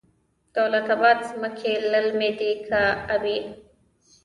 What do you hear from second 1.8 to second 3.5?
للمي دي که ابي؟